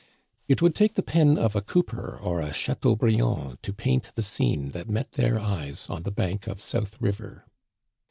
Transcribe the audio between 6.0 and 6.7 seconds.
the bank of